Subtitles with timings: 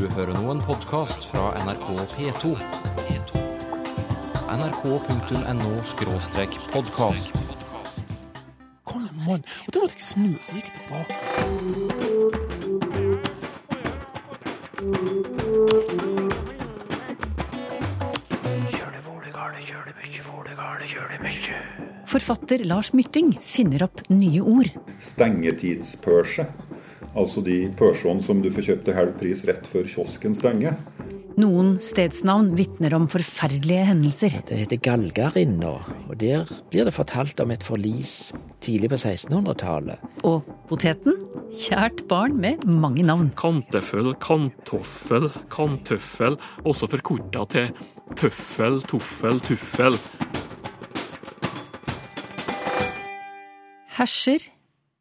[0.00, 2.56] Du hører nå en podkast fra NRK P2.
[4.48, 7.28] nrk.no-podkast.
[8.88, 9.44] Kom igjen, mann.
[9.66, 11.12] Og da måtte jeg snu, så gikk jeg tilbake.
[22.08, 24.72] Forfatter Lars Mytting finner opp nye ord.
[25.12, 26.69] stengetidspørse.
[27.18, 30.76] Altså de pølsene som du får kjøpt til halv pris rett før kiosken stenger.
[31.40, 34.34] Noen stedsnavn vitner om forferdelige hendelser.
[34.48, 35.72] Det heter Galgarinna,
[36.10, 40.02] og der blir det fortalt om et forlis tidlig på 1600-tallet.
[40.26, 41.16] Og poteten?
[41.56, 43.32] Kjært barn med mange navn.
[43.40, 46.36] Kanteføl, kantoffel, kantøffel,
[46.68, 47.72] også forkorta til
[48.20, 49.98] tøffel, toffel, tuffel.
[53.96, 54.50] Herser,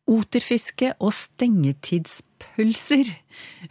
[0.10, 3.12] oterfiske og stengetidspølser.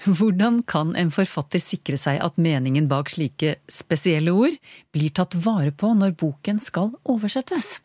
[0.06, 4.56] Hvordan kan en forfatter sikre seg at meningen bak slike spesielle ord
[4.94, 7.78] blir tatt vare på når boken skal oversettes?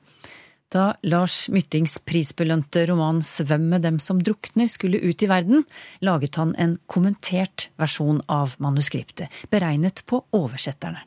[0.73, 5.65] Da Lars Myttings prisbelønte roman 'Svøm med dem som drukner' skulle ut i verden,
[6.01, 11.05] laget han en kommentert versjon av manuskriptet, beregnet på oversetterne.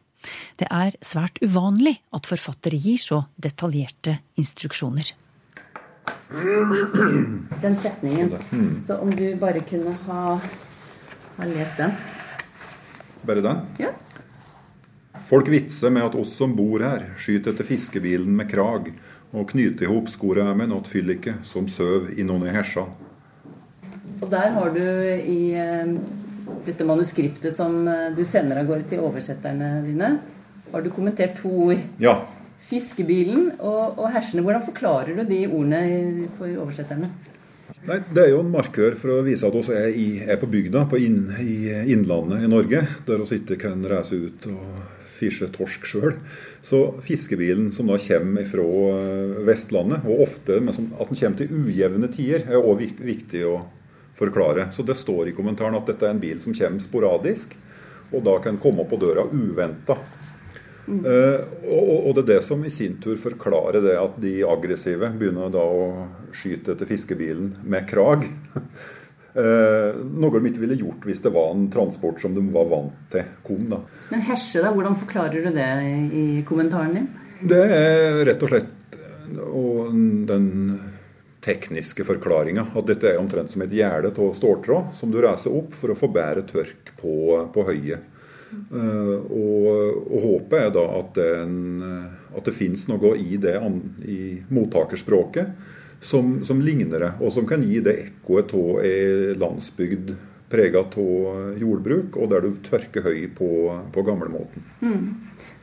[0.58, 5.10] Det er svært uvanlig at forfattere gir så detaljerte instruksjoner.
[7.62, 8.32] Den setningen,
[8.82, 10.36] så om du bare kunne ha,
[11.36, 11.94] ha lest den.
[13.26, 13.62] Bare den.
[13.78, 13.92] Ja.
[15.26, 18.92] Folk vitser med at oss som bor her, skyter etter fiskebilen med krag
[19.32, 22.94] og knyter ihop skoreermen åt fylliket som søv innunder hersene.
[24.20, 25.90] Og der har du i eh,
[26.66, 30.12] dette manuskriptet som eh, du sender av gårde til oversetterne dine,
[30.70, 31.82] har du kommentert to ord.
[32.02, 32.20] Ja,
[32.66, 34.42] Fiskebilen og, og hersene.
[34.42, 37.10] Hvordan forklarer du de ordene for oversetterne?
[37.86, 40.86] Nei, Det er jo en markør for å vise at vi er, er på bygda,
[40.90, 45.86] på inn, i Innlandet i Norge, der vi ikke kan reise ut og fiske torsk
[45.88, 46.16] sjøl.
[46.64, 51.40] Så fiskebilen som da kommer fra eh, Vestlandet, og ofte men som, at den kommer
[51.40, 53.60] til ujevne tider, er òg viktig å
[54.18, 54.70] forklare.
[54.74, 57.54] Så det står i kommentaren at dette er en bil som kommer sporadisk,
[58.12, 59.98] og da kan komme på døra uventa.
[60.86, 65.10] Eh, og, og det er det som i sin tur forklarer det at de aggressive
[65.18, 65.86] begynner da å
[66.36, 68.26] skyte etter fiskebilen med krag.
[69.36, 72.94] Uh, noe de ikke ville gjort hvis det var en transport som de var vant
[73.12, 73.66] til kom.
[73.72, 73.82] da.
[74.12, 74.72] Men hesje, da?
[74.72, 75.70] Hvordan forklarer du det
[76.16, 77.10] i kommentaren din?
[77.42, 78.72] Det er rett og slett
[79.42, 79.90] og
[80.28, 80.46] den
[81.46, 82.68] tekniske forklaringa.
[82.74, 85.98] At dette er omtrent som et gjerde av ståltråd som du reiser opp for å
[85.98, 87.16] få bedre tørk på,
[87.54, 88.15] på høyet.
[88.52, 89.66] Eh, og,
[90.06, 91.82] og håpet er da at, den,
[92.36, 93.56] at det finnes noe i det
[94.06, 94.20] i
[94.52, 100.14] mottakerspråket som, som ligner det, og som kan gi det ekkoet av ei landsbygd
[100.50, 103.48] prega av jordbruk, og der du tørker høy på,
[103.92, 104.66] på gamlemåten.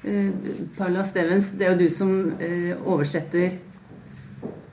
[0.04, 0.32] Eh,
[0.78, 3.56] Paula Stevens, det er jo du som uh, oversetter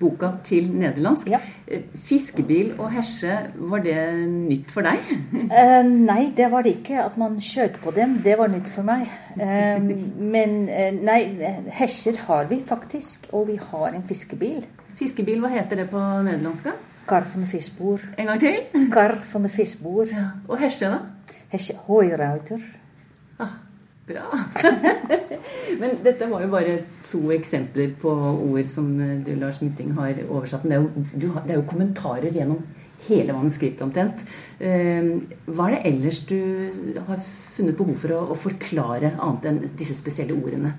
[0.00, 1.28] boka til nederlandsk.
[1.30, 1.40] Ja.
[1.68, 3.96] Eh, Fiskebil og hesje', var det
[4.28, 4.98] nytt for deg?
[5.60, 7.00] Eh, nei, det var det ikke.
[7.02, 9.08] At man kjørte på dem, det var nytt for meg.
[9.34, 11.20] Eh, men eh, nei,
[11.74, 13.26] hesjer har vi faktisk.
[13.32, 14.62] Og vi har en fiskebil.
[15.00, 16.70] Fiskebil, hva heter det på nederlandsk?
[17.10, 18.04] Kar van de visboer.
[18.18, 18.86] En gang til?
[18.92, 20.12] Kar van de visboer.
[20.46, 21.34] Og hesje, da?
[21.50, 22.62] Hesje hooiruiter.
[23.40, 23.56] Ah,
[24.10, 24.26] bra.
[25.81, 26.76] Men dette var jo bare
[27.06, 30.66] to eksempler på ord som eh, du, Lars Mytting, har oversatt.
[30.66, 32.62] Men det er jo, du, det er jo kommentarer gjennom
[33.09, 34.25] hele manuskriptet omtrent.
[34.59, 35.15] Eh,
[35.49, 36.38] Hva er det ellers du
[37.06, 40.75] har funnet behov for å, å forklare, annet enn disse spesielle ordene?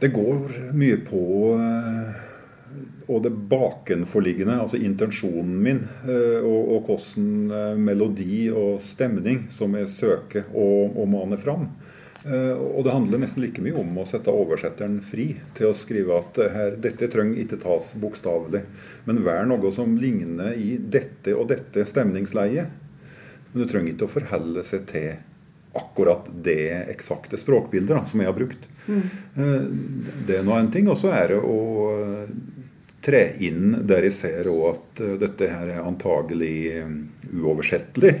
[0.00, 1.22] Det går mye på
[1.56, 2.26] eh,
[3.10, 9.90] og det bakenforliggende, altså intensjonen min, eh, og, og hvordan melodi og stemning som jeg
[9.90, 11.72] søker å, å mane fram.
[12.26, 16.18] Eh, Og det handler nesten like mye om å sette oversetteren fri til å skrive
[16.20, 18.62] at eh, her, dette trenger ikke tas bokstavelig,
[19.06, 22.68] men vær noe som ligner i dette og dette stemningsleiet.
[23.52, 25.10] Men du trenger ikke å forholde seg til
[25.80, 28.64] akkurat det eksakte språkbildet da, som jeg har brukt.
[28.90, 29.02] Mm.
[30.26, 30.88] Det er nå en ting.
[30.90, 31.58] Og så er det å
[31.94, 32.32] eh,
[33.04, 36.90] tre inn der jeg ser òg at eh, dette her er antagelig eh,
[37.32, 38.14] uoversettelig.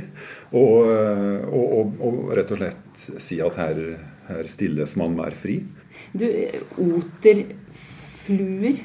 [0.56, 3.76] Og, eh, og, og, og rett og slett si at her,
[4.30, 5.56] her stilles man mer fri.
[6.12, 6.26] Du,
[6.80, 8.76] oterfluer,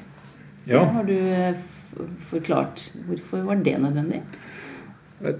[0.65, 0.81] Ja.
[0.89, 1.17] har du
[2.25, 2.89] forklart.
[3.05, 4.21] Hvorfor var det nødvendig?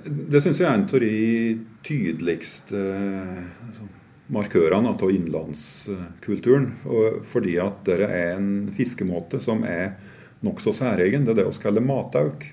[0.06, 2.78] Det syns jeg er en av de tydeligste
[4.32, 6.70] markørene av innlandskulturen.
[7.28, 8.48] Fordi at det er en
[8.78, 9.98] fiskemåte som er
[10.46, 11.26] nokså særegen.
[11.26, 12.46] Det er det vi kaller matauk.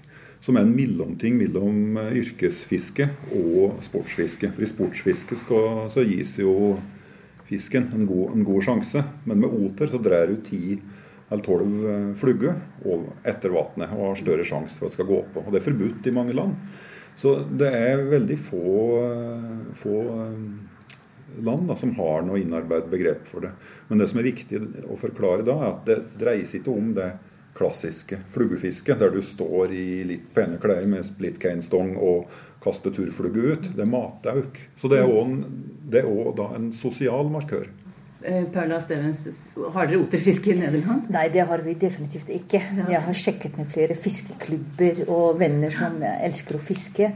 [0.42, 3.06] som er en mellomting mellom eh, yrkesfiske
[3.38, 4.50] og sportsfiske.
[4.50, 6.80] For i sportsfiske skal, så gis jo
[7.46, 9.04] fisken en god, en god sjanse.
[9.24, 10.80] Men med oter så drar du ti
[11.30, 12.58] eller tolv eh, flugger
[13.22, 15.46] etter vannet og har større sjanse for at det skal gå på.
[15.46, 16.58] Og Det er forbudt i mange land.
[17.14, 18.66] Så det er veldig få,
[19.06, 19.96] eh, få
[21.40, 23.52] land da, som har noe innarbeidet begrep for det.
[23.88, 24.60] Men det som er viktig
[24.90, 27.12] å forklare da, er at det dreier seg ikke om det
[27.56, 32.32] klassiske fluggefisket, der du står i litt pene klær med splitkeinstong og
[32.62, 33.70] kaster turflugge ut.
[33.76, 34.58] Det er matauk.
[34.78, 37.68] Så det er òg da en sosial markør.
[38.22, 39.24] Eh, Paula Stevens,
[39.74, 41.08] har dere oterfiske i Nederland?
[41.10, 42.60] Nei, det har vi definitivt ikke.
[42.78, 47.10] Jeg har sjekket med flere fiskeklubber og venner som elsker å fiske.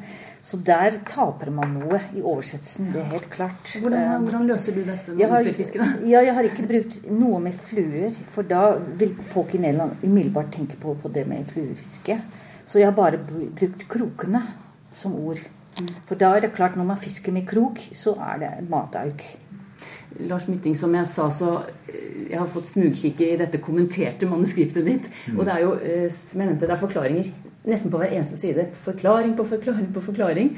[0.46, 2.92] Så der taper man noe i oversettelsen.
[2.94, 3.70] Det er helt klart.
[3.82, 5.88] Hvordan, eh, hvordan løser du dette med da?
[6.12, 8.14] Ja, jeg har ikke brukt noe med fluer.
[8.30, 12.20] For da vil folk i Nederland umiddelbart tenke på, på det med fluefiske.
[12.62, 14.44] Så jeg har bare brukt krokene
[14.94, 15.42] som ord.
[15.80, 15.90] Mm.
[16.06, 19.26] For da er det klart, når man fisker med krok, så er det matauk.
[20.30, 21.56] Lars Mytting, som jeg sa, så
[21.90, 25.10] eh, jeg har fått smugkikke i dette kommenterte manuskriptet ditt.
[25.34, 27.34] Og det er jo, eh, som jeg nevnte, det er forklaringer
[27.66, 28.68] nesten på hver eneste side.
[28.84, 30.54] Forklaring på forklaring på forklaring.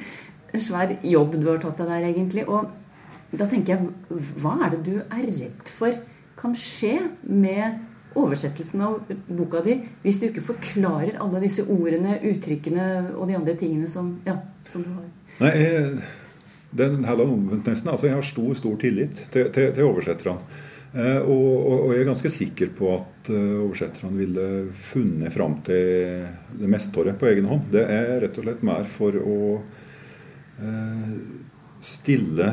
[0.55, 2.46] En svær jobb du har tatt deg der, egentlig.
[2.49, 2.70] Og
[3.37, 5.96] da tenker jeg, hva er det du er redd for
[6.38, 6.94] kan skje
[7.26, 7.82] med
[8.19, 13.55] oversettelsen av boka di hvis du ikke forklarer alle disse ordene, uttrykkene og de andre
[13.58, 15.10] tingene som, ja, som du har?
[15.43, 16.00] Nei, jeg,
[16.78, 17.90] den heller omvendt nesten.
[17.93, 20.38] Altså, jeg har stor, stor tillit til, til, til oversetterne.
[20.98, 26.24] Eh, og, og, jeg er ganske sikker på at eh, oversetterne ville funnet fram til
[26.58, 27.68] det meste på egen hånd.
[27.70, 29.38] Det er rett og slett mer for å
[30.58, 31.14] eh,
[31.84, 32.50] stille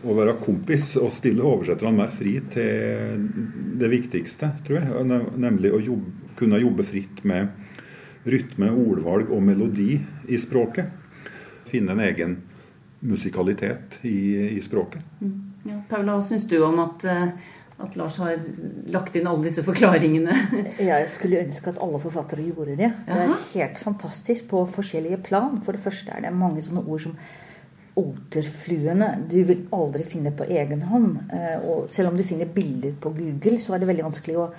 [0.00, 3.26] å være kompis og stille oversetterne mer fri til
[3.80, 5.20] det viktigste, tror jeg.
[5.42, 7.50] Nemlig å jobbe, kunne jobbe fritt med
[8.30, 9.98] rytme, ordvalg og melodi
[10.30, 10.94] i språket.
[11.68, 12.38] Finne en egen
[13.04, 15.02] musikalitet i, i språket.
[15.20, 15.49] Mm.
[15.68, 18.38] Ja, Paula, hva syns du om at, eh, at, Lars har
[18.92, 20.36] lagt inn alle disse forklaringene?
[20.90, 22.90] Jeg skulle ønske at alle forfattere gjorde det.
[23.04, 25.60] Det er helt fantastisk på forskjellige plan.
[25.64, 27.16] For det første er det mange sånne ord som
[28.00, 31.16] oterfluene du vil aldri finne på egen hånd.
[31.36, 34.50] Eh, og selv om du finner bilder på Google, så er det veldig vanskelig å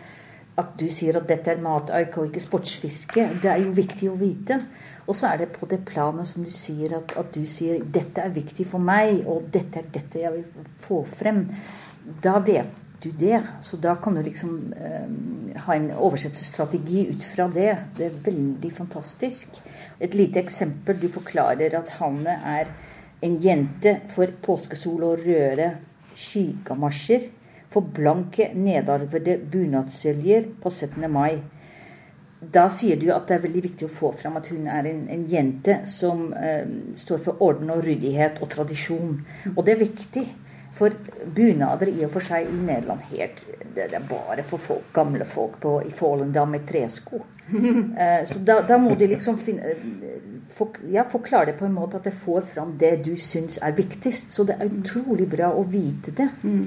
[0.62, 3.28] at du sier at dette er matauk og ikke sportsfiske.
[3.42, 4.60] Det er jo viktig å vite.
[5.08, 8.22] Og så er det på det planet som du sier, at, at, du sier 'dette
[8.22, 11.48] er viktig for meg', og 'dette er dette jeg vil få frem'.
[12.24, 12.70] Da vet
[13.04, 13.42] du det.
[13.62, 17.78] Så da kan du liksom eh, ha en oversettelsesstrategi ut fra det.
[17.98, 19.62] Det er veldig fantastisk.
[20.00, 21.00] Et lite eksempel.
[21.02, 22.70] Du forklarer at Hanne er
[23.22, 25.76] en jente for påskesol og røre
[26.14, 27.30] skigamasjer.
[27.72, 31.08] For blanke, nedarvede bunadsøljer på 17.
[31.12, 31.40] mai
[32.42, 35.04] da sier du at det er veldig viktig å få fram at hun er en,
[35.14, 36.64] en jente som eh,
[36.98, 39.20] står for orden og ryddighet og tradisjon.
[39.54, 40.26] Og det er viktig.
[40.72, 40.94] For
[41.36, 43.42] bunader i og for seg i Nederland helt,
[43.76, 47.22] det, det er bare for folk, gamle folk på, i Fålendam med tresko.
[48.02, 49.74] Eh, så da, da, må du liksom finne,
[50.48, 53.76] for, ja, forklare det på en måte at det får fram det du syns er
[53.76, 54.32] viktigst.
[54.32, 56.30] Så det er utrolig bra å vite det.
[56.48, 56.64] Mm.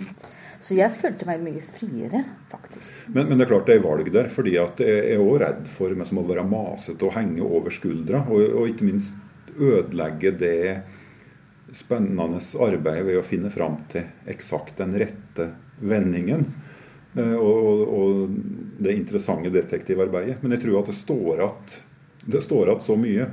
[0.64, 2.92] Så jeg følte meg mye friere, faktisk.
[3.12, 5.66] Men, men det er klart det er valg der, fordi at jeg er òg redd
[5.68, 8.22] for meg som å være masete og henge over skuldra.
[8.30, 9.12] Og, og, ikke minst
[9.54, 10.60] ødelegge det
[11.76, 15.50] spennende arbeidet ved å finne fram til eksakt den rette
[15.84, 16.46] vendingen.
[17.12, 20.40] Eh, og, og, og det interessante detektivarbeidet.
[20.40, 21.76] Men jeg tror at
[22.24, 23.28] det står at så mye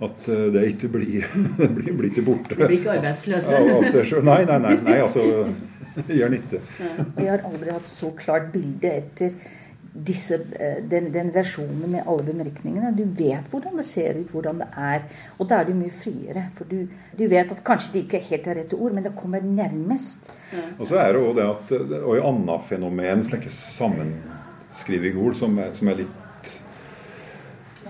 [0.00, 1.28] at eh, det ikke blir,
[1.58, 2.56] det blir, blir ikke borte.
[2.56, 3.60] Du blir ikke arbeidsløse?
[3.60, 5.24] Ja, nei, nei, nei, nei, altså
[6.20, 6.60] gjør nytte.
[7.06, 9.34] Og jeg har aldri hatt så klart bilde etter
[9.90, 12.92] disse, eh, den, den, versjonen med alle bemerkningene.
[12.96, 15.04] Du vet hvordan det ser ut, hvordan det er.
[15.38, 16.46] Og da er du mye friere.
[16.56, 16.86] For du,
[17.18, 20.30] du vet at kanskje det ikke er helt er rette ord, men det kommer nærmest.
[20.54, 20.64] Ja.
[20.78, 25.92] Og så er det òg det at Og et annet fenomen, slike sammenskrivingsord som som
[25.92, 26.18] er litt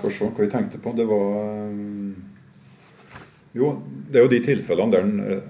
[0.00, 0.94] Skal se hva jeg tenkte på.
[0.96, 1.38] Det var
[1.68, 2.18] eh,
[3.56, 3.74] Jo,
[4.08, 5.42] det er jo de tilfellene der en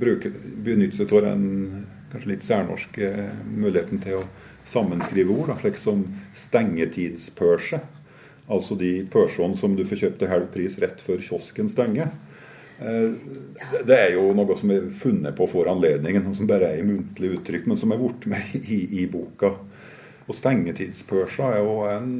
[0.00, 0.32] bruker,
[0.64, 1.48] benytter seg av den
[2.10, 3.10] kanskje litt særnorske
[3.44, 4.26] muligheten til å
[4.70, 6.04] sammenskrive ord, da, slik som
[6.38, 7.80] stengetidspørse.
[8.50, 12.10] Altså de pørsene som du får kjøpt til halv pris rett før kiosken stenger.
[12.80, 13.10] Eh,
[13.86, 16.86] det er jo noe som er funnet på for anledningen, og som bare er i
[16.86, 19.54] muntlig uttrykk, men som er blitt med i, i, boka.
[20.26, 22.10] Og stengetidspørsa er jo en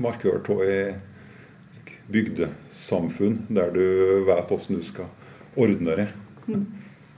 [0.00, 3.84] markør av et bygdesamfunn der du
[4.28, 5.10] vet hvordan du skal
[5.56, 6.08] ordne det.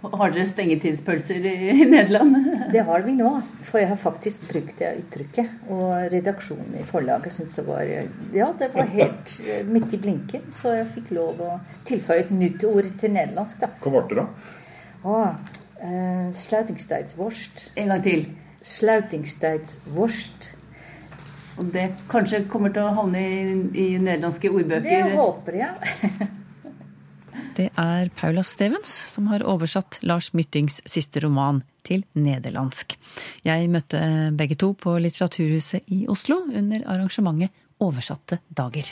[0.05, 2.35] Har dere stengetidspølser i Nederland?
[2.75, 3.31] Det har vi nå,
[3.65, 5.53] for jeg har faktisk brukt det uttrykket.
[5.73, 7.89] Og redaksjonen i forlaget syntes det var
[8.35, 11.53] Ja, det var helt eh, midt i blinken, så jeg fikk lov å
[11.89, 13.63] tilføye et nytt ord til nederlandsk.
[13.63, 13.71] da.
[13.81, 14.27] Hva ble det, da?
[15.05, 15.33] Ah,
[15.79, 17.71] eh, Sluitingstijdsworst.
[17.81, 18.27] En gang til.
[18.75, 20.51] Sluitingstijdsworst.
[21.59, 23.43] Og det kanskje kommer til å havne i,
[23.79, 24.89] i nederlandske ordbøker?
[24.89, 26.33] Det håper jeg.
[27.55, 32.97] Det er Paula Stevens som har oversatt Lars Myttings siste roman til nederlandsk.
[33.47, 34.01] Jeg møtte
[34.35, 38.91] begge to på Litteraturhuset i Oslo under arrangementet Oversatte dager.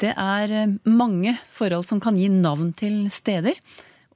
[0.00, 0.54] Det er
[0.88, 3.56] mange forhold som kan gi navn til steder.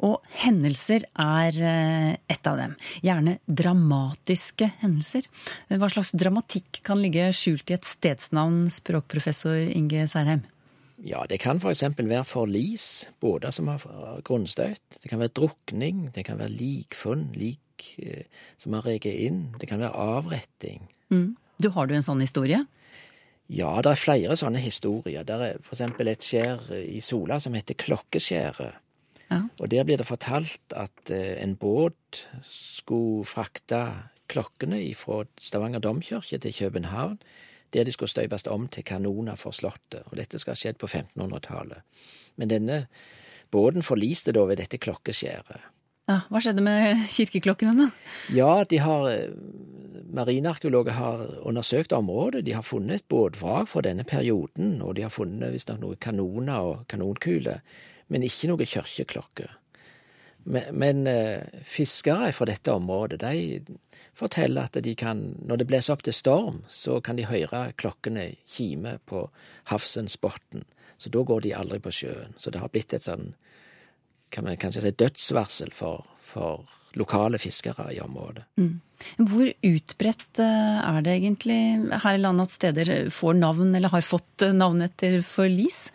[0.05, 2.75] Og hendelser er eh, et av dem.
[3.05, 5.29] Gjerne dramatiske hendelser.
[5.73, 10.45] Hva slags dramatikk kan ligge skjult i et stedsnavn, språkprofessor Inge Særheim?
[11.05, 11.83] Ja, det kan f.eks.
[11.97, 13.83] være forlis, båter som har
[14.25, 15.01] grunnstøt.
[15.03, 18.29] Det kan være drukning, det kan være likfunn, lik eh,
[18.61, 19.43] som har reket inn.
[19.61, 20.87] Det kan være avretting.
[21.13, 21.35] Mm.
[21.61, 22.65] Du Har du en sånn historie?
[23.53, 25.25] Ja, det er flere sånne historier.
[25.27, 25.83] Det er f.eks.
[25.85, 28.84] et skjær i Sola som heter Klokkeskjæret.
[29.31, 29.41] Ja.
[29.61, 33.85] Og der blir det fortalt at eh, en båt skulle frakte
[34.29, 37.19] klokkene fra Stavanger domkirke til København,
[37.75, 40.03] der de skulle støpes om til kanoner for Slottet.
[40.07, 41.83] Og dette skal ha skjedd på 1500-tallet.
[42.37, 42.87] Men denne
[43.51, 45.71] båten forliste da ved dette klokkeskjæret.
[46.09, 48.11] Ja, Hva skjedde med kirkeklokkene, da?
[48.37, 49.31] Ja, de har eh,
[50.15, 52.45] Marinearkeologer har undersøkt området.
[52.47, 56.69] De har funnet et båtvrak fra denne perioden, og de har funnet visstnok noen kanoner
[56.69, 57.65] og kanonkuler
[58.13, 59.49] men ikke noe kirkeklokke.
[60.45, 63.63] Men, men eh, fiskere fra dette området de
[64.15, 68.35] forteller at de kan, når det blåser opp til storm, så kan de høre klokkene
[68.45, 69.25] kime på
[69.73, 70.67] havsens bunn.
[71.01, 72.37] Så da går de aldri på sjøen.
[72.39, 73.33] Så det har blitt et sånn,
[74.31, 76.69] kan man kanskje si, dødsvarsel for, for
[76.99, 78.45] lokale fiskere i området.
[78.61, 78.77] Mm.
[79.27, 81.63] Hvor utbredt eh, er det egentlig
[82.05, 85.89] her i landet at steder får navn, eller har fått navn etter forlis?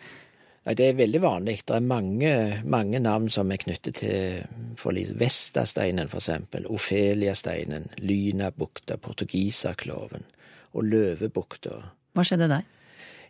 [0.70, 1.56] Ja, det er veldig vanlig.
[1.66, 4.44] Det er mange, mange navn som er knyttet til
[4.78, 5.08] forlis.
[5.18, 6.68] Vestasteinen, for eksempel.
[6.70, 10.22] Ofeliasteinen, Lynabukta, Portugiserkloven
[10.70, 11.80] og Løvebukta.
[12.14, 12.68] Hva skjedde der?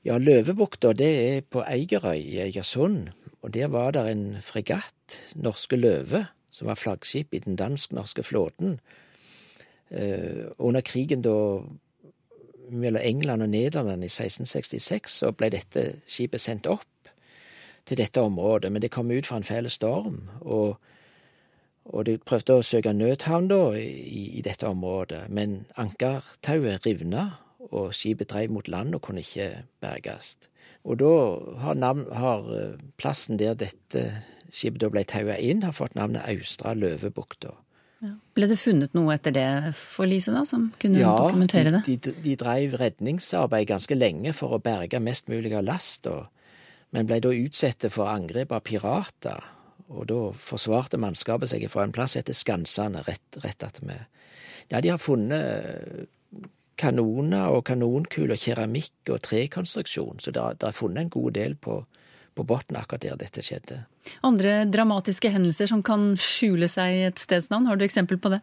[0.04, 3.08] Ja, Løvebukta det er på Eigerøy i Eigersund.
[3.40, 8.82] Og der var det en fregatt, Norske Løve, som var flaggskip i den dansk-norske flåten.
[9.88, 11.64] Eh, under krigen da
[12.68, 16.89] mellom England og Nederland i 1666 så ble dette skipet sendt opp
[17.86, 20.22] til dette området, men det kom ut fra en fæl storm.
[20.40, 20.76] Og,
[21.84, 27.30] og de prøvde å søke nødhavn da i, i dette området, men ankertauet rivna,
[27.70, 30.36] og skipet dreiv mot land og kunne ikke berges.
[30.84, 31.14] Og da
[31.60, 34.04] har, navn, har, eh, plassen der dette
[34.50, 37.52] skipet da ble taua inn, har fått navnet Austra Løvebukta.
[38.00, 38.14] Ja.
[38.34, 41.82] Ble det funnet noe etter det forliset, da, som kunne ja, dokumentere det?
[41.84, 46.08] Ja, de, de, de dreiv redningsarbeid ganske lenge for å berge mest mulig av last.
[46.08, 46.30] og
[46.90, 49.44] men ble da utsatt for angrep av pirater,
[49.90, 54.06] og da forsvarte mannskapet seg fra en plass etter Skansane, rett, rett attmed.
[54.70, 56.08] Ja, de har funnet
[56.80, 61.82] kanoner og kanonkuler, keramikk og trekonstruksjon, så det, er funnet en god del på,
[62.38, 63.82] på bunnen akkurat der dette skjedde.
[64.26, 68.40] Andre dramatiske hendelser som kan skjule seg i et stedsnavn, har du eksempel på det?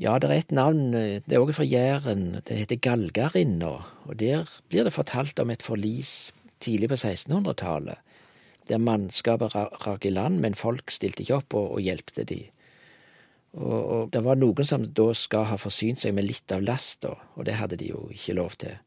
[0.00, 3.74] Ja, det er et navn, det er òg fra Jæren, det heter Galgarinna,
[4.08, 8.00] og der blir det fortalt om et forlis tidlig på 1600-tallet,
[8.70, 12.40] der mannskapet rak i land, men folk stilte ikke opp og, og hjelpte de.
[13.52, 17.16] Og, og, det var noen som da skal ha forsynt seg med litt av lasta,
[17.36, 18.78] og det hadde de jo ikke lov til.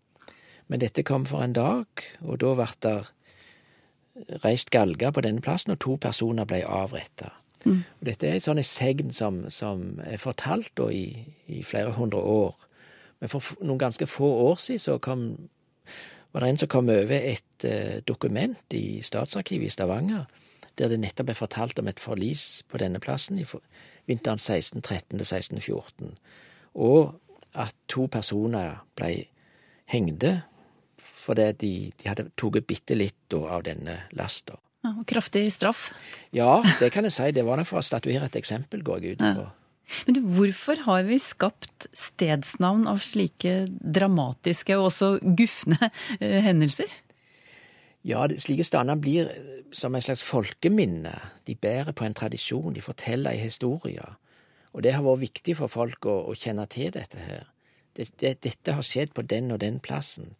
[0.71, 2.95] Men dette kom for en dag, og da ble det
[4.45, 7.33] reist galger på denne plassen, og to personer ble avretta.
[7.65, 7.81] Mm.
[8.05, 12.55] Dette er et sånt segn som, som, er fortalt da i, i, flere hundre år.
[13.21, 15.25] Men for noen ganske få år siden så kom
[16.35, 20.25] var det en som kom over et eh, dokument i Statsarkivet i Stavanger,
[20.75, 23.45] der det nettopp er fortalt om et forlis på denne plassen i
[24.09, 26.17] vinteren 1613 til 1614,
[26.75, 27.15] og
[27.55, 29.29] at to personer ble
[29.87, 30.41] hengde
[30.99, 31.73] fordi de,
[32.03, 34.59] de hadde tatt bitte litt av denne lasta.
[34.83, 35.87] Ja, kraftig straff?
[36.35, 37.31] Ja, det kan jeg si.
[37.33, 39.47] Det var nok for å statuere et eksempel, går jeg ut ifra.
[39.47, 39.64] Ja.
[40.05, 45.77] Men du, hvorfor har vi skapt stedsnavn av slike dramatiske og også gufne
[46.19, 46.91] eh, hendelser?
[48.05, 51.13] Ja, slike steder blir eh, som en slags folkeminne.
[51.45, 54.05] De bærer på en tradisjon, de forteller en historie.
[54.73, 57.47] Og det har vært viktig for folk å, å kjenne til dette her.
[57.95, 60.35] Det, det, dette har skjedd på den og den plassen.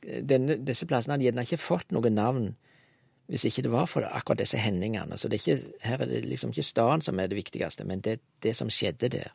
[0.00, 2.54] denne, disse plassene hadde gjerne ikke fått noe navn
[3.30, 5.18] hvis ikke det var for akkurat disse hendingene.
[5.18, 8.02] Så det er ikke, her er det liksom ikke staden som er det viktigste, men
[8.02, 9.30] det, det som skjedde der.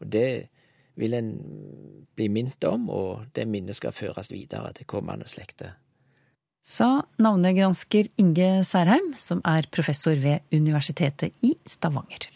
[0.00, 0.48] Og det
[0.96, 1.32] vil en
[2.16, 5.74] bli minnet om, og det minnet skal føres videre til kommende slekter.
[6.64, 12.30] Sa navnegransker Inge Særheim, som er professor ved Universitetet i Stavanger.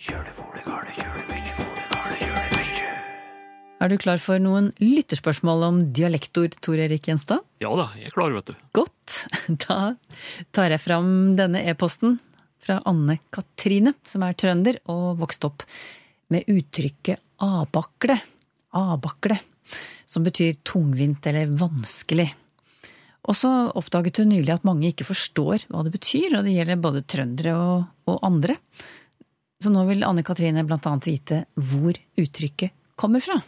[3.79, 7.45] Er du klar for noen lytterspørsmål om dialektord, Tor Erik Gjenstad?
[7.63, 8.57] Ja da, jeg er klar, vet du.
[8.75, 9.19] Godt.
[9.69, 9.95] Da
[10.53, 12.17] tar jeg fram denne e-posten
[12.59, 15.63] fra Anne Katrine, som er trønder og vokst opp
[16.35, 18.19] med uttrykket abakle.
[18.75, 19.39] Abakle.
[20.11, 22.27] Som betyr tungvint eller vanskelig.
[23.31, 26.83] Og så oppdaget hun nylig at mange ikke forstår hva det betyr, og det gjelder
[26.83, 28.59] både trøndere og, og andre.
[29.63, 33.39] Så nå vil Anne Katrine blant annet vite hvor uttrykket kommer fra.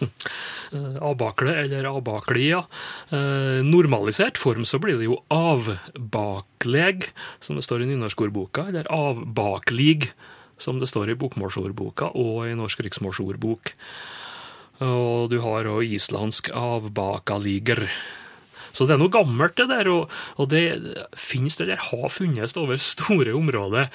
[1.10, 2.62] Avbakle eller abaklia.
[3.10, 7.10] Eh, normalisert form så blir det jo avbakleg,
[7.42, 10.12] som det står i nynorskordboka, eller avbaklig,
[10.60, 13.74] som det står i bokmålsordboka og i Norsk riksmålsordbok.
[14.84, 17.84] Og du har òg islandsk avbakaliger.
[18.72, 20.64] Så det er noe gammelt, det der, og, og det
[21.18, 23.90] finnes eller har funnes over store områder.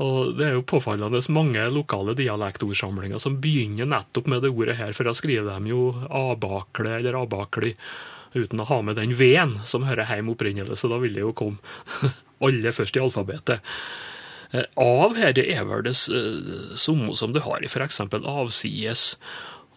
[0.00, 4.94] Og det er jo påfallende mange lokale dialektordsamlinger som begynner nettopp med det ordet her,
[4.96, 7.74] for da skriver de jo abakle eller abakli
[8.34, 11.34] uten å ha med den v-en som hører hjemme opprinnelig, så da vil det jo
[11.36, 11.58] komme
[12.46, 13.66] alle først i alfabetet.
[14.54, 18.00] Eh, Av her det er vel det eh, samme som du har i f.eks.
[18.20, 19.04] avsides.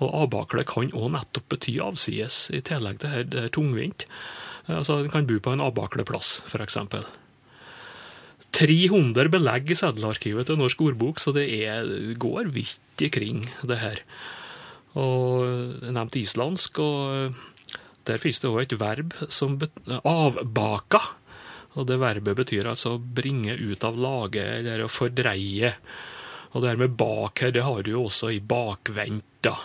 [0.01, 4.07] Og avbakle kan òg nettopp bety avsides, i tillegg til her, det er tungvint.
[4.67, 6.77] Eh, Altså, En kan bo på en avbakleplass, f.eks.
[8.53, 11.89] 300 belegg i seddelarkivet til Norsk ordbok, så det er,
[12.21, 14.03] går vidt ikring, det her.
[14.93, 17.33] Og Jeg nevnte islandsk, og
[18.05, 21.01] der finnes det òg et verb som betyr avbaka.
[21.73, 25.73] Og det verbet betyr altså å bringe ut av lage eller å fordreie.
[26.53, 29.55] Og det her med bak her, det har du jo også i bakvendt, da.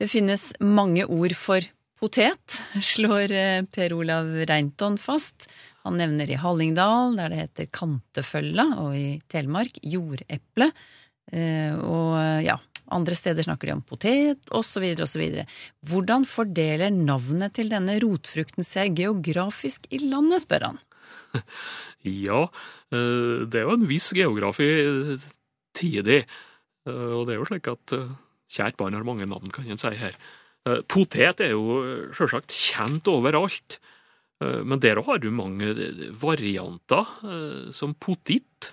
[0.00, 1.64] Det finnes mange ord for
[2.00, 5.44] potet, slår eh, Per Olav Reinton fast.
[5.84, 10.70] Han nevner i Hallingdal, der det heter kantefølla, og i Telemark jordeple.
[11.32, 12.56] Eh, Og ja,
[12.90, 15.26] andre steder snakker de om potet, osv., osv.
[15.86, 20.80] Hvordan fordeler navnet til denne rotfrukten seg geografisk i landet, spør han.
[22.00, 22.46] Ja,
[22.96, 24.64] eh, det er jo en viss geografi
[25.76, 26.22] tidlig.
[26.88, 28.08] Eh, Og det er jo slik at eh,
[28.50, 30.18] kjært barn har mange navn, kan en si her.
[30.68, 33.78] Eh, Potet er jo selvsagt kjent overalt,
[34.44, 35.72] Eh, men der har du mange
[36.16, 38.72] varianter, eh, som potitt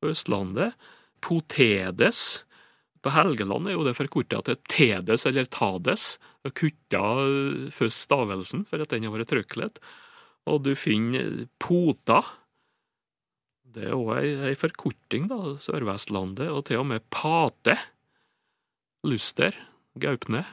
[0.00, 0.74] på Østlandet,
[1.22, 2.42] potedes.
[3.02, 6.16] På Helgeland er jo det forkorta til tedes eller tades.
[6.46, 9.78] Kutta eh, først stavelsen for at den har vært trøklet.
[10.46, 12.22] Og du finner pota.
[13.76, 14.12] Det er òg
[14.46, 17.74] ei forkorting, da, Sør-Vestlandet, og til og med pate.
[19.06, 19.54] Luster,
[19.98, 20.44] Gaupne.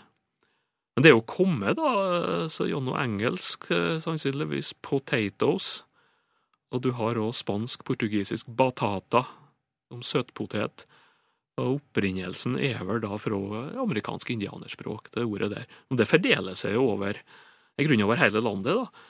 [0.93, 5.81] Men det er jo kommet, da, så gjennom engelsk eh, sannsynligvis potatoes,
[6.73, 9.25] og du har òg spansk-portugisisk batata,
[9.93, 10.85] om søtpotet.
[11.61, 13.39] Og opprinnelsen er vel da fra
[13.83, 15.67] amerikansk indianerspråk, det ordet der.
[15.89, 17.19] Men det fordeler seg jo over,
[17.77, 19.09] i grunnen over hele landet, da.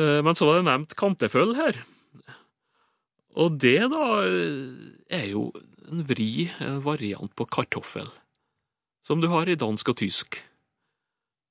[0.00, 1.80] Eh, Men så var det nevnt kanteføll her.
[3.38, 4.06] Og det, da,
[5.12, 5.48] er jo
[5.88, 6.48] en vri,
[6.84, 8.08] variant på kartoffel,
[9.08, 10.36] som du har i dansk og tysk.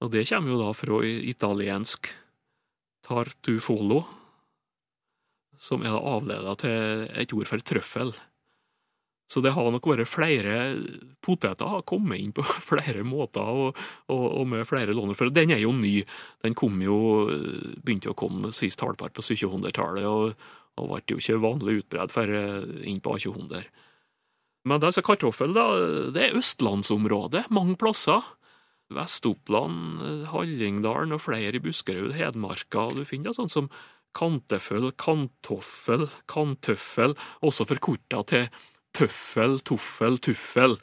[0.05, 2.11] Og det kommer jo da fra italiensk
[3.07, 4.03] tartufolo,
[5.57, 8.13] som er da avleda til et ord for trøffel.
[9.27, 10.53] Så det har nok vært flere
[11.25, 13.81] poteter har kommet inn på flere måter og,
[14.13, 15.17] og, og med flere låner.
[15.17, 15.97] For den er jo ny.
[16.45, 16.99] Den kom jo,
[17.81, 20.37] begynte å komme sist halvpart på 1700-tallet, og,
[20.77, 22.37] og ble jo ikke vanlig utbredt før
[22.85, 23.65] inn på 1800.
[24.67, 25.67] Men altså kartoffel, da,
[26.13, 28.25] det er østlandsområdet mange plasser.
[28.93, 32.87] Vest-Oppland, Hallingdalen og flere i Buskerud, Hedmarka.
[32.95, 33.67] Du finner sånn som
[34.17, 38.47] kanteføl, kantoffel, kantøffel, også forkorta til
[38.97, 40.77] tøffel, toffel, tuffel.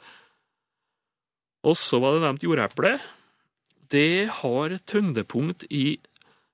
[1.65, 2.93] Og så var det nevnt jordeple.
[3.91, 5.97] Det har tyngdepunkt i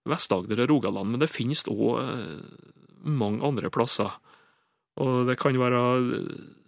[0.07, 1.99] Vest-Agder og Rogaland, men det finnes òg
[3.03, 4.15] mange andre plasser.
[5.01, 5.83] Og det kan være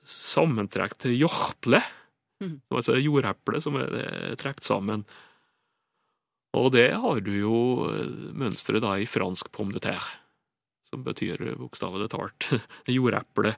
[0.04, 1.82] sammentrekk til jorple,
[2.44, 2.58] Mhm.
[2.76, 5.06] altså jordeple som er trukket sammen.
[6.54, 7.56] Og det har du jo
[7.88, 10.20] eh, mønsteret i fransk pomme de terre,
[10.90, 12.50] som betyr bokstavelig talt
[12.88, 13.56] jordeple.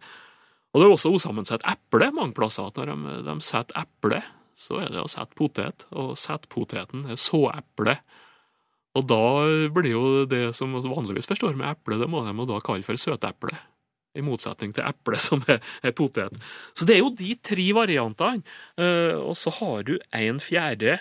[0.75, 2.69] Og det er også usammensatt eple mange plasser.
[2.75, 4.21] Når de, de setter eple,
[4.55, 7.97] så er det å sette potet, og sette poteten er såeple.
[8.95, 9.21] Og da
[9.75, 13.55] blir jo det som vanligvis forstår med eple, det må de da kalle for søteple.
[14.15, 16.35] I motsetning til eple, som er, er potet.
[16.73, 18.43] Så det er jo de tre variantene.
[18.79, 20.99] Eh, og så har du en fjerde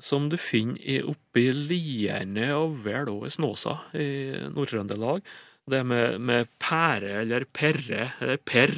[0.00, 4.08] som du finner oppe i- Lierne og vel òg i Snåsa i
[4.50, 5.22] Nord-Trøndelag.
[5.70, 8.74] Det med, med pære eller perre, eller perr.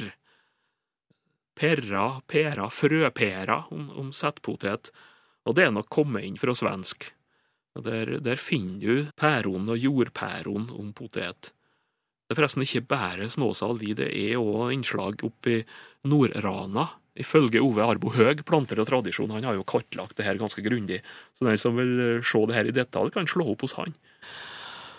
[1.57, 4.91] Perra, pæra, frøpæra om, om settpotet.
[5.47, 7.09] Og det er nok kommet inn fra svensk.
[7.83, 11.51] Der, der finner du pæron og jordpæron om potet.
[12.27, 15.61] Det er forresten ikke bare Snåsaalvi, det er òg innslag oppi
[16.11, 16.89] Nord-Rana.
[17.17, 20.99] Ifølge Ove Arbo Høeg, planter og tradisjon, han har jo kartlagt det her ganske grundig.
[21.33, 23.95] Så den som vil eh, se det her i detalj, kan slå opp hos han.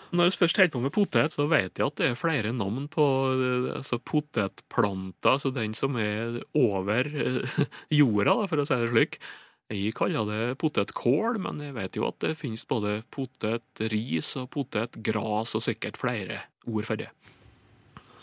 [0.09, 2.89] Når vi først holder på med potet, så vet jeg at det er flere navn
[2.91, 7.61] på eh, altså potetplanter, altså den som er over eh,
[8.01, 9.21] jorda, for å si det slik.
[9.69, 15.53] Jeg kaller det potetkål, men jeg vet jo at det finnes både potetris og potetgras
[15.53, 17.11] og sikkert flere ord for det.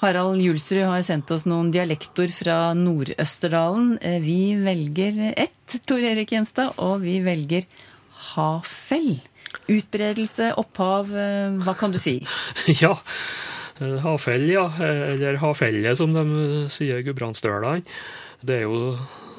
[0.03, 3.95] Harald Julsrud har sendt oss noen dialektord fra Nord-Østerdalen.
[4.05, 7.65] Eh, Vi velger ett, Tor Erik Gjenstad, og vi velger
[8.35, 9.17] hafell.
[9.73, 12.19] Utbredelse, opphav, eh, hva kan du si?
[12.83, 12.93] Ja,
[13.81, 14.69] eh, Hafell, ja.
[14.79, 17.81] Eller Hafelle, som de sier Gudbrandsdølene.
[18.47, 18.99] Det er jo,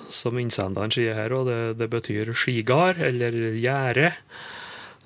[0.10, 4.12] som innsenderen sier her, og det, det betyr skigard eller gjerde.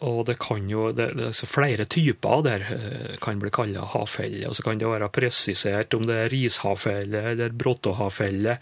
[0.02, 3.86] Og det kan jo, det, det er altså flere typer der det kan bli kalla
[3.94, 4.48] havfelle.
[4.50, 8.58] Og så kan det være presisert om det er rishavfelle eller brottohavfelle.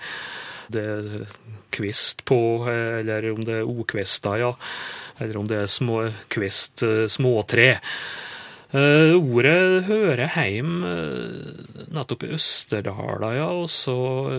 [0.70, 1.30] Det er
[1.74, 4.54] kvist på, eh, eller om det er okvister, ja.
[5.20, 7.78] Eller om det er små, kvist, eh, småtre.
[8.70, 13.96] Uh, ordet hører heim uh, nettopp i Østerdala, ja, og så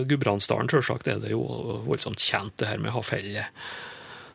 [0.07, 1.41] Gudbrandsdalen, sjølsagt, er det jo
[1.83, 3.43] voldsomt kjent, det her med havfelle.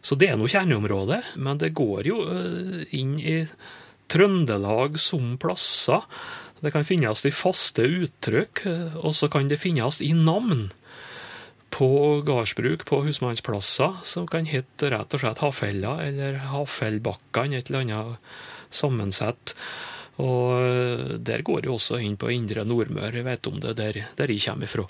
[0.06, 3.40] Så det er nå kjerneområdet, men det går jo eh, inn i
[4.06, 6.04] Trøndelag som plasser.
[6.62, 10.68] Det kan finnes i faste uttrykk, eh, og så kan det finnes i navn
[11.74, 11.88] på
[12.24, 18.30] gardsbruk, på husmannsplasser, som kan hete rett og slett Hafella eller Hafellbakkene, et eller annet
[18.70, 19.56] sammensett.
[20.22, 24.04] Og eh, der går jo også inn på Indre Nordmøre, jeg vet om det der,
[24.16, 24.86] der jeg kommer ifra.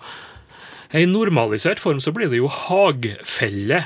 [0.95, 3.81] I normalisert form så blir det jo hagfelle.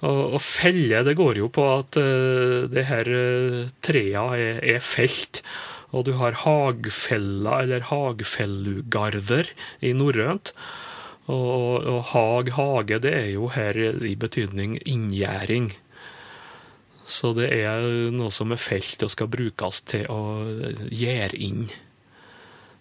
[0.00, 5.42] Og, felle, det går jo på at uh, det her uh, trea er, er felt.
[5.92, 9.50] Og du har hagfella, eller hagfellugarder
[9.84, 10.54] i norrønt.
[11.30, 15.72] Og, og hag, hage, det er jo her i betydning inngjerding.
[17.10, 17.84] Så det er
[18.14, 20.20] noe som er felt og skal brukes til å
[20.94, 21.66] gjerde inn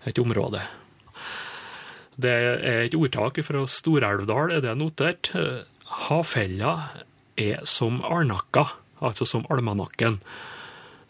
[0.08, 0.62] et område.
[2.20, 5.32] Det er et ordtak fra Stor-Elvdal, er det notert.
[6.10, 6.74] Hafella
[7.40, 8.68] er som alnakka,
[9.00, 10.20] altså som almanakken.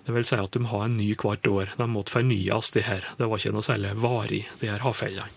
[0.06, 1.76] Det vil si at de har en ny hvert år.
[1.78, 3.06] De måtte fornyes, de her.
[3.18, 5.30] Det var ikke noe særlig varig, de her havfellene.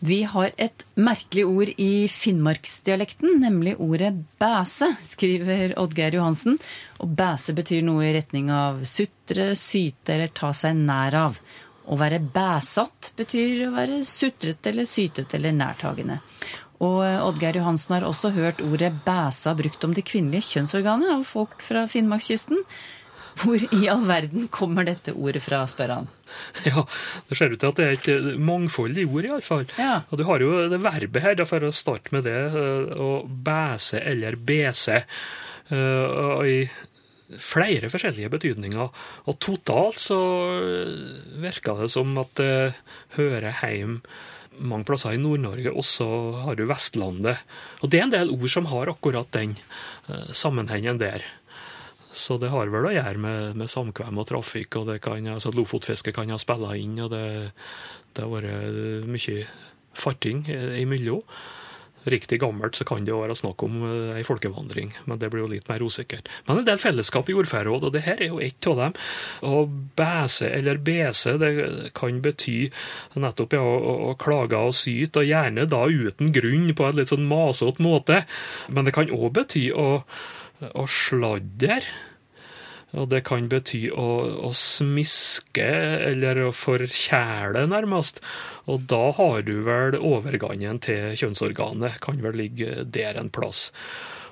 [0.00, 6.56] Vi har et merkelig ord i finnmarksdialekten, nemlig ordet bæse, skriver Oddgeir Johansen.
[7.04, 11.36] Og bæse betyr noe i retning av sutre, syte eller ta seg nær av.
[11.84, 16.20] Å være bæsatt betyr å være sutrete eller sytete eller nærtagende.
[16.80, 21.60] Og Oddgeir Johansen har også hørt ordet bæsa brukt om det kvinnelige kjønnsorganet av folk
[21.64, 22.62] fra Finnmarkskysten.
[23.40, 26.08] Hvor i all verden kommer dette ordet fra, spør han.
[26.68, 26.82] Ja,
[27.28, 29.64] det ser ut til at det er et eh, mangfoldig ord, iallfall.
[29.78, 30.00] Ja.
[30.10, 34.02] Og du har jo det verbet her, for å starte med det, eh, å bæse
[34.02, 35.02] eller bese.
[35.70, 36.58] Eh, Og i
[37.38, 38.90] flere forskjellige betydninger.
[39.30, 40.18] Og totalt så
[41.40, 42.74] virker det som at det
[43.14, 44.00] hører hjem
[44.60, 45.72] mange plasser i Nord-Norge.
[45.72, 46.06] Også
[46.44, 47.40] har du Vestlandet.
[47.80, 51.24] Og det er en del ord som har akkurat den eh, sammenhengen der.
[52.12, 55.52] Så det har vel å gjøre med, med samkvem og trafikk, og det kan, altså
[55.54, 57.52] Lofotfiske kan ha spilla inn, og det,
[58.16, 59.44] det har vært mye
[59.94, 61.22] farting imellom.
[62.08, 65.44] Riktig gammelt så kan det jo være snakk om eh, ei folkevandring, men det blir
[65.44, 66.30] jo litt mer usikkert.
[66.46, 68.96] Men en del fellesskap i jordferdråd, og det her er jo ett av dem.
[69.44, 69.62] Å
[70.00, 71.52] bæse eller bese, det
[71.96, 72.58] kan bety
[73.20, 77.28] nettopp ja, å, klage og syte, og gjerne da uten grunn, på en litt sånn
[77.28, 78.24] masete måte.
[78.72, 79.90] Men det kan òg bety å
[80.76, 81.86] å sladder.
[82.98, 84.08] Og det kan bety å,
[84.48, 85.66] å smiske
[86.10, 88.22] eller å forkjæle, nærmest.
[88.70, 93.68] Og da har du vel overgangen til kjønnsorganet, kan vel ligge der en plass.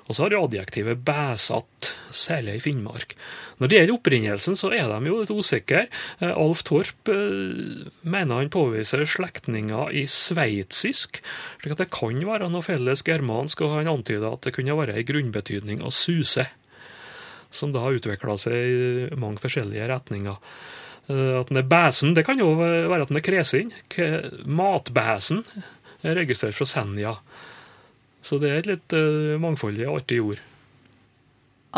[0.09, 3.13] Og så har du adjektivet bæsatt, særlig i Finnmark.
[3.61, 5.83] Når det gjelder opprinnelsen, så er de jo litt usikre.
[6.17, 11.21] Eh, Alf Torp eh, mener han påviser slektninger i sveitsisk,
[11.61, 14.97] slik at det kan være noe felles germansk, og han antyder at det kunne være
[14.97, 16.47] ei grunnbetydning å suse.
[17.51, 20.37] Som da har utvikla seg i mange forskjellige retninger.
[21.09, 23.71] Eh, At den er bæsen, det kan jo være at den er kresen.
[24.45, 25.43] Matbesen
[26.03, 27.15] er registrert fra Senja.
[28.21, 30.45] Så det er et litt eh, mangfoldig og artig ord.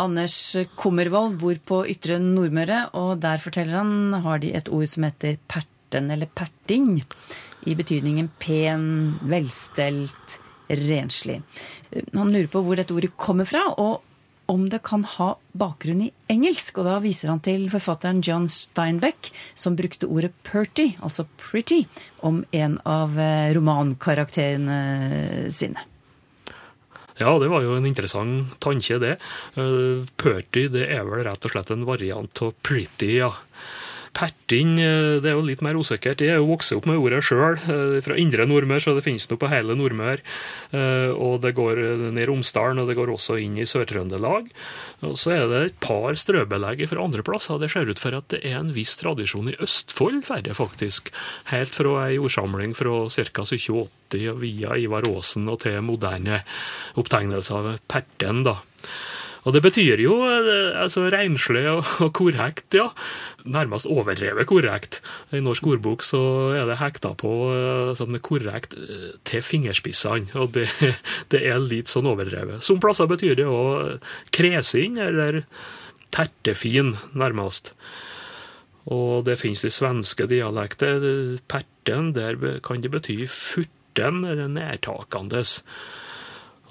[0.02, 5.04] Anders Kummervold bor på Ytre Nordmøre, og der forteller han har de et ord som
[5.04, 7.02] heter perten eller perting,
[7.68, 8.86] i betydningen pen,
[9.28, 10.38] velstelt,
[10.72, 11.42] renslig.
[12.16, 14.00] Han lurer på hvor dette ordet kommer fra, og
[14.52, 16.80] om det kan ha bakgrunn i engelsk.
[16.80, 21.84] Og da viser han til forfatteren John Steinbeck, som brukte ordet perty, altså pretty,
[22.20, 25.88] om en av eh, romankarakterene sine.
[27.20, 29.16] Ja, det var jo en interessant tanke, det.
[29.56, 33.30] Uh, Perty det er vel rett og slett en variant av pretty, ja.
[34.12, 36.20] Perting eh, det er jo litt mer usikkert.
[36.20, 37.56] Jeg er jo vokst opp med ordet sjøl,
[38.04, 40.20] fra indre Nordmør, så det finnes noe på hele Nordmør.
[40.76, 41.80] Eh, Og det går
[42.12, 44.50] ned Romsdalen, og det går også inn i Sør-Trøndelag.
[45.08, 47.58] Og så er det et par strøbelegg fra andre plasser.
[47.62, 51.08] Det ser ut for at det er en viss tradisjon i Østfold, færre faktisk.
[51.50, 53.46] Helt fra ei ordsamling fra ca.
[53.48, 56.42] 1780 via Ivar Aasen og til moderne
[57.00, 58.58] opptegnelser av perten, da.
[59.42, 62.88] Og det betyr jo eh, altså renslig og, korrekt, ja.
[63.42, 65.00] Nærmest overdrevet korrekt.
[65.34, 66.22] I norsk ordbok så
[66.54, 70.68] er det hekta på eh, sånn korrekt eh, til fingerspissene, og det,
[71.34, 72.62] det er litt sånn overdrevet.
[72.62, 73.98] Som plasser betyr det òg
[74.34, 75.42] kresing, eller
[76.14, 77.72] tertefin, nærmest.
[78.92, 81.02] Og det finnes i svenske dialekter.
[81.50, 85.60] Perten, der kan det bety furten, eller nærtakandes.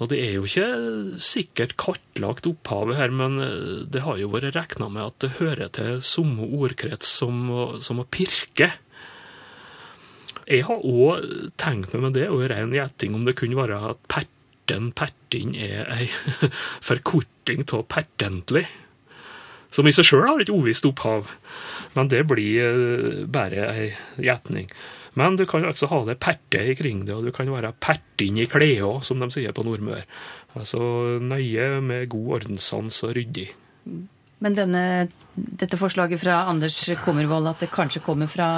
[0.02, 4.56] Og det er jo ikke sikkert kartlagt opphavet her, men eh, det har jo vært
[4.56, 7.44] regna med at det hører til samme ordkrets som,
[7.78, 8.72] som å pirke.
[10.48, 14.00] Jeg har òg tenkt meg med det, og ren gjetting, om det kunne være at
[14.10, 16.08] perten, perting, er ei
[16.88, 18.66] forkorting av pertentlig.
[19.72, 21.30] Som i seg sjøl har et uvisst opphav,
[21.94, 23.86] men det blir eh, bare ei
[24.18, 24.66] gjetning.
[25.18, 28.46] Men du kan altså ha det perte ikring det, og du kan være pertin i
[28.48, 30.06] kleda, som de sier på Nordmør.
[30.56, 30.80] Altså
[31.20, 33.50] nøye med god ordenssans og ryddig.
[34.42, 34.84] Men denne,
[35.36, 38.48] dette forslaget fra Anders Kummervold, at det kanskje kommer fra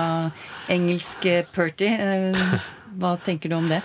[0.73, 2.57] engelsk eh, perty, eh,
[3.01, 3.83] hva tenker du om det?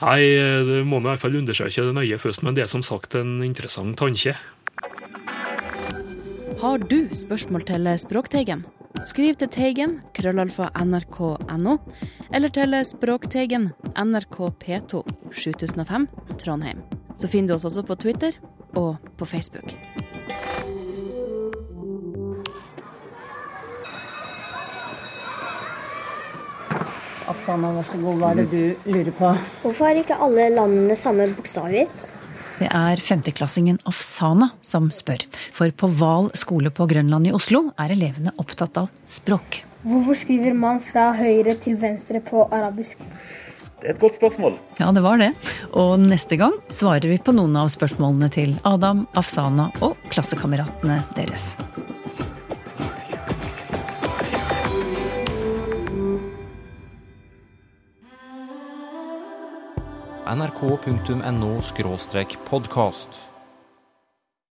[0.00, 0.20] Nei,
[0.64, 3.18] det må man i hvert fall undersøke det nøye først, men det er som sagt
[3.18, 4.32] en interessant tanke.
[6.60, 8.64] Har du spørsmål til Språkteigen?
[9.00, 11.76] Skriv til Teigen, krøllalfa nrk.no,
[12.36, 15.00] eller til Språkteigen, NRK P2,
[15.32, 16.04] 7005,
[16.42, 16.82] Trondheim.
[17.16, 18.36] Så finner du oss også på Twitter
[18.76, 19.72] og på Facebook.
[27.30, 28.20] Afsana, vær så god.
[28.20, 29.32] Hva er det du lurer på?
[29.64, 31.88] Hvorfor har ikke alle landene samme bokstaver?
[32.60, 35.24] Det er femteklassingen Afsana som spør.
[35.56, 39.62] For på Hval skole på Grønland i Oslo er elevene opptatt av språk.
[39.80, 43.00] Hvorfor skriver man fra høyre til venstre på arabisk?
[43.80, 44.58] Det er et godt spørsmål.
[44.76, 45.30] Ja, det var det.
[45.72, 51.54] Og neste gang svarer vi på noen av spørsmålene til Adam, Afsana og klassekameratene deres.
[60.34, 61.62] nrk.no
[62.38, 63.29] podkast.